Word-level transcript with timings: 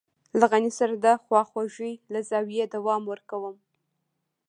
له 0.39 0.45
غني 0.51 0.71
سره 0.79 0.93
د 1.05 1.07
خواخوږۍ 1.23 1.93
له 2.13 2.19
زاويې 2.29 2.65
دوام 2.75 3.01
ورکوم. 3.11 3.55